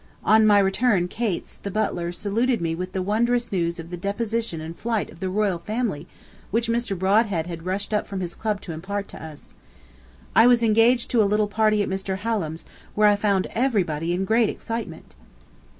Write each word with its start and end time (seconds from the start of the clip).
On 0.23 0.47
my 0.47 0.57
return 0.57 1.07
Cates, 1.07 1.57
the 1.61 1.69
butler, 1.69 2.11
saluted 2.11 2.59
me 2.59 2.73
with 2.73 2.93
the 2.93 3.03
wondrous 3.03 3.51
news 3.51 3.79
of 3.79 3.91
the 3.91 3.97
deposition 3.97 4.59
and 4.59 4.75
flight 4.75 5.11
of 5.11 5.19
the 5.19 5.29
royal 5.29 5.59
family, 5.59 6.07
which 6.49 6.67
Mr. 6.67 6.97
Brodhead 6.97 7.45
had 7.45 7.67
rushed 7.67 7.93
up 7.93 8.07
from 8.07 8.19
his 8.19 8.33
club 8.33 8.61
to 8.61 8.71
impart 8.71 9.07
to 9.09 9.23
us. 9.23 9.53
I 10.35 10.47
was 10.47 10.63
engaged 10.63 11.11
to 11.11 11.21
a 11.21 11.29
little 11.29 11.47
party 11.47 11.83
at 11.83 11.87
Mr. 11.87 12.17
Hallam's, 12.17 12.65
where 12.95 13.07
I 13.07 13.15
found 13.15 13.45
everybody 13.51 14.11
in 14.11 14.25
great 14.25 14.49
excitement. 14.49 15.13